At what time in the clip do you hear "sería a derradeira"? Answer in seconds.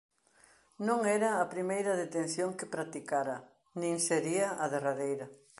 4.07-5.27